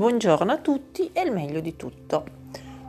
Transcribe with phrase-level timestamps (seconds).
[0.00, 2.24] buongiorno a tutti e il meglio di tutto.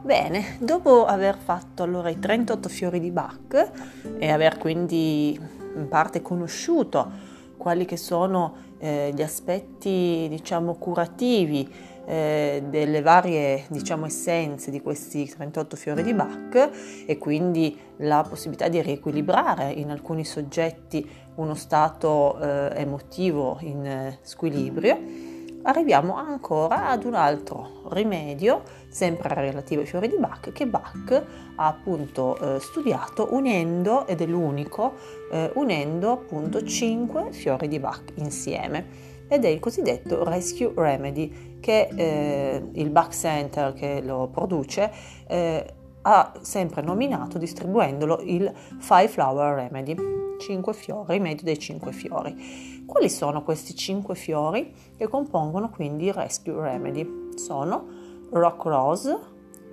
[0.02, 3.72] Bene, dopo aver fatto allora i 38 fiori di Bach
[4.18, 5.38] e aver quindi
[5.76, 7.12] in parte conosciuto
[7.58, 11.70] quali che sono eh, gli aspetti diciamo curativi
[12.06, 16.70] eh, delle varie diciamo essenze di questi 38 fiori di Bach
[17.06, 21.06] e quindi la possibilità di riequilibrare in alcuni soggetti
[21.36, 25.31] uno stato eh, emotivo in eh, squilibrio
[25.64, 31.24] arriviamo ancora ad un altro rimedio, sempre relativo ai fiori di Bach, che Bach
[31.56, 34.94] ha appunto eh, studiato unendo, ed è l'unico,
[35.32, 39.10] eh, unendo appunto 5 fiori di Bach insieme.
[39.28, 44.92] Ed è il cosiddetto Rescue Remedy, che eh, il Bach Center che lo produce
[45.28, 45.74] eh,
[46.04, 49.96] ha sempre nominato distribuendolo il Five Flower Remedy,
[50.40, 52.84] 5 fiori, rimedio dei 5 fiori.
[52.86, 57.30] Quali sono questi 5 fiori che compongono quindi il Rescue Remedy?
[57.36, 57.88] Sono
[58.32, 59.20] Rock Rose,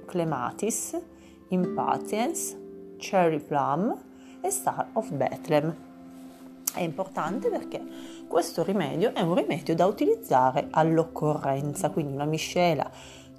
[0.05, 1.01] Clematis,
[1.49, 3.97] Impatience, Cherry Plum
[4.41, 5.75] e Star of Bethlehem.
[6.75, 7.83] È importante perché
[8.29, 12.89] questo rimedio è un rimedio da utilizzare all'occorrenza, quindi una miscela,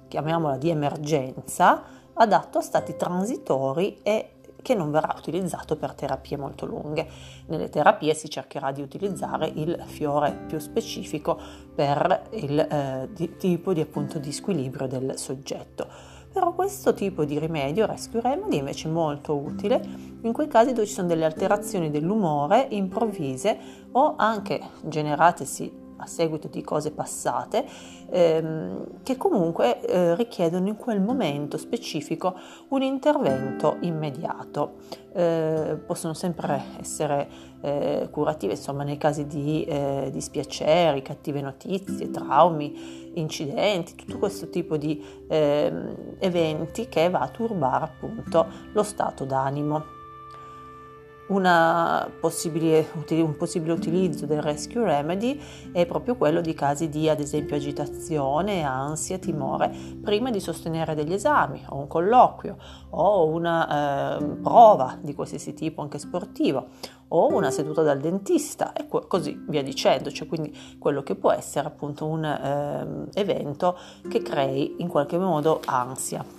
[0.08, 1.82] chiamiamola di emergenza,
[2.20, 4.32] adatto a stati transitori e
[4.62, 7.08] che non verrà utilizzato per terapie molto lunghe.
[7.46, 11.38] Nelle terapie si cercherà di utilizzare il fiore più specifico
[11.74, 15.86] per il eh, di, tipo di, appunto, di squilibrio del soggetto.
[16.30, 19.82] Però questo tipo di rimedio, rescue remedy, è invece molto utile
[20.20, 23.58] in quei casi dove ci sono delle alterazioni dell'umore improvvise
[23.92, 27.64] o anche generatesi a seguito di cose passate
[28.10, 32.34] ehm, che comunque eh, richiedono in quel momento specifico
[32.68, 34.98] un intervento immediato.
[35.12, 37.28] Eh, possono sempre essere
[37.62, 44.76] eh, curative, insomma, nei casi di eh, dispiaceri, cattive notizie, traumi, incidenti, tutto questo tipo
[44.76, 49.98] di ehm, eventi che va a turbare appunto lo stato d'animo
[52.18, 55.40] possibile, un possibile utilizzo del rescue remedy
[55.72, 59.70] è proprio quello di casi di ad esempio agitazione, ansia, timore
[60.02, 62.56] prima di sostenere degli esami o un colloquio
[62.90, 66.68] o una eh, prova di qualsiasi tipo anche sportivo
[67.12, 71.66] o una seduta dal dentista e così via dicendo, cioè quindi quello che può essere
[71.66, 76.38] appunto un eh, evento che crei in qualche modo ansia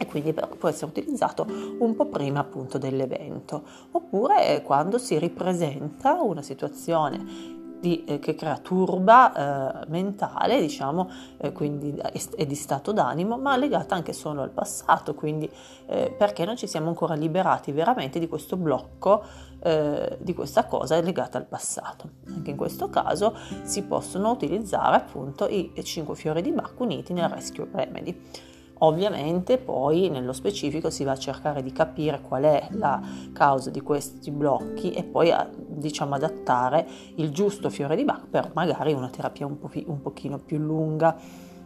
[0.00, 1.46] e quindi può essere utilizzato
[1.78, 8.58] un po' prima appunto dell'evento oppure quando si ripresenta una situazione di, eh, che crea
[8.58, 11.94] turba eh, mentale, diciamo, eh, quindi
[12.36, 15.50] è di stato d'animo, ma legata anche solo al passato, quindi
[15.86, 19.22] eh, perché non ci siamo ancora liberati veramente di questo blocco,
[19.62, 22.10] eh, di questa cosa legata al passato.
[22.28, 27.28] Anche in questo caso si possono utilizzare appunto i 5 fiori di Bach uniti nel
[27.28, 28.48] Rescue Remedy.
[28.82, 33.00] Ovviamente poi nello specifico si va a cercare di capire qual è la
[33.32, 36.86] causa di questi blocchi e poi a, diciamo adattare
[37.16, 41.16] il giusto fiore di Bach per magari una terapia un, po', un pochino più lunga.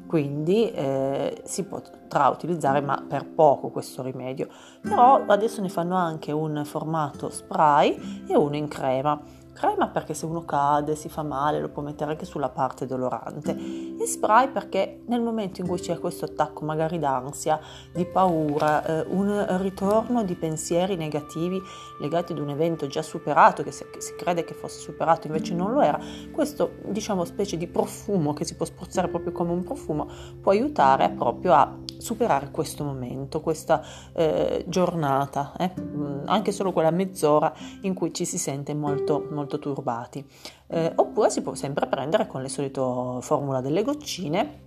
[0.06, 4.48] Quindi eh, si potrà utilizzare ma per poco questo rimedio.
[4.81, 9.20] Però adesso ne fanno anche un formato spray e uno in crema
[9.54, 13.56] Crema perché se uno cade, si fa male, lo può mettere anche sulla parte dolorante.
[13.98, 17.60] E spray perché nel momento in cui c'è questo attacco magari d'ansia,
[17.93, 21.62] di paura, eh, un ritorno di pensieri negativi
[22.00, 25.54] legati ad un evento già superato, che si, che si, crede che fosse superato invece
[25.54, 26.00] non lo era,
[26.32, 30.09] questo diciamo specie di profumo che si può spruzzare proprio come un profumo
[30.41, 33.82] può aiutare proprio a superare questo momento, questa
[34.12, 35.72] eh, giornata, eh?
[35.81, 37.50] Mm, anche solo quella mezz'ora
[37.81, 40.22] in cui ci si sente molto, molto turbati.
[40.66, 42.78] Eh, oppure si può sempre prendere con le solite
[43.20, 44.60] formula delle goccine,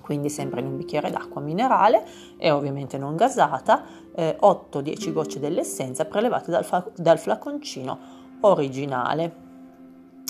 [0.00, 2.02] quindi sempre in un bicchiere d'acqua minerale
[2.38, 3.84] e ovviamente non gasata,
[4.16, 7.98] 8-10 eh, gocce dell'essenza prelevate dal, fa- dal flaconcino
[8.40, 9.48] originale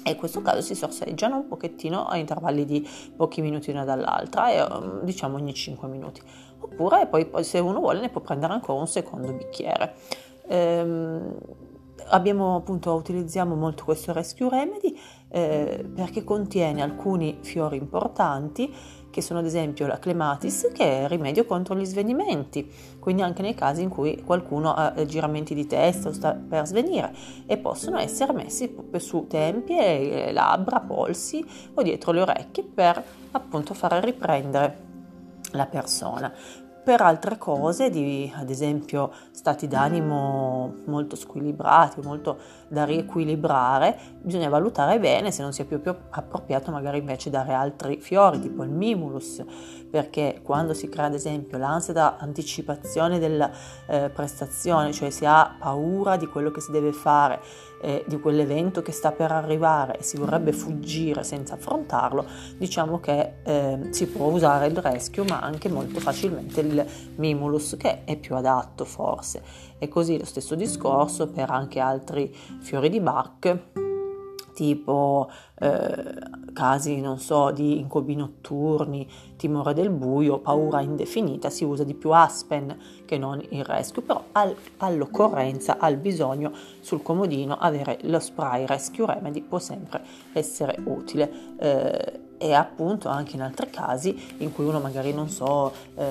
[0.02, 4.50] e in questo caso si sorseggiano un pochettino a intervalli di pochi minuti una dall'altra,
[4.50, 6.22] e, um, diciamo ogni 5 minuti.
[6.60, 9.94] Oppure poi, se uno vuole ne può prendere ancora un secondo bicchiere.
[10.46, 11.38] Ehm,
[12.10, 14.98] abbiamo appunto utilizziamo molto questo rescue remedy
[15.28, 18.72] eh, perché contiene alcuni fiori importanti
[19.10, 22.70] che sono ad esempio la clematis che è rimedio contro gli svenimenti,
[23.00, 26.64] quindi anche nei casi in cui qualcuno ha eh, giramenti di testa o sta per
[26.66, 27.12] svenire
[27.46, 33.02] e possono essere messi su tempie, labbra, polsi o dietro le orecchie per
[33.32, 34.89] appunto far riprendere
[35.52, 36.32] la persona.
[36.82, 42.38] per altre cose, di, ad esempio stati d'animo molto squilibrati, molto
[42.68, 48.00] da riequilibrare, bisogna valutare bene se non sia più, più appropriato magari invece dare altri
[48.00, 49.44] fiori, tipo il mimulus,
[49.90, 53.50] perché quando si crea ad esempio l'ansia da anticipazione della
[53.86, 57.40] eh, prestazione, cioè si ha paura di quello che si deve fare,
[57.80, 62.24] eh, di quell'evento che sta per arrivare e si vorrebbe fuggire senza affrontarlo,
[62.56, 66.86] diciamo che eh, si può usare il rescue ma anche molto facilmente il
[67.16, 69.42] mimulus che è più adatto forse.
[69.78, 73.89] E così lo stesso discorso per anche altri fiori di Bach
[74.52, 76.14] tipo eh,
[76.52, 82.10] casi, non so, di incubi notturni, timore del buio, paura indefinita, si usa di più
[82.10, 88.66] Aspen che non il Rescue, però al, all'occorrenza, al bisogno sul comodino avere lo spray
[88.66, 90.02] Rescue Remedy può sempre
[90.32, 91.56] essere utile.
[91.58, 96.04] Eh, e appunto anche in altri casi in cui uno magari non so eh,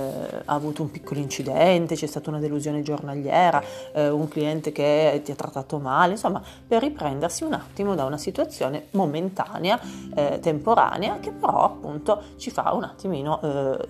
[0.45, 5.31] ha avuto un piccolo incidente, c'è stata una delusione giornaliera, eh, un cliente che ti
[5.31, 9.79] ha trattato male, insomma per riprendersi un attimo da una situazione momentanea,
[10.13, 13.87] eh, temporanea che però appunto ci fa un attimino eh,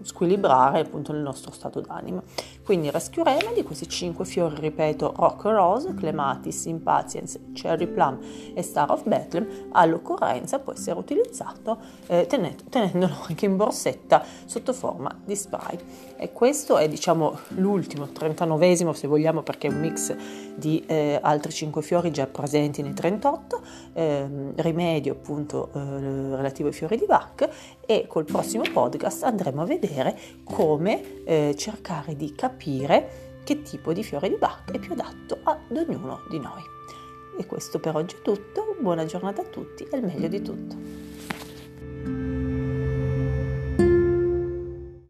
[0.00, 2.22] squilibrare appunto il nostro stato d'animo.
[2.64, 8.18] Quindi Rescue Remedy, questi cinque fiori, ripeto, Rock Rose, Clematis, Impatience, Cherry Plum
[8.54, 15.14] e Star of Bethlehem, all'occorrenza può essere utilizzato eh, tenendolo anche in borsetta sotto forma
[15.24, 15.78] di spray.
[16.16, 20.14] E questo è diciamo l'ultimo, 39esimo se vogliamo, perché è un mix
[20.54, 23.60] di eh, altri 5 fiori già presenti nei 38,
[23.94, 24.26] eh,
[24.56, 25.78] rimedio appunto eh,
[26.36, 27.48] relativo ai fiori di Bach
[27.84, 34.02] e col prossimo podcast andremo a vedere come eh, cercare di capire che tipo di
[34.02, 36.62] fiore di Bach è più adatto ad ognuno di noi.
[37.38, 40.76] E questo per oggi è tutto, buona giornata a tutti e il meglio di tutto.